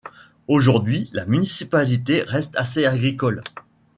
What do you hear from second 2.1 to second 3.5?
reste assez agricole.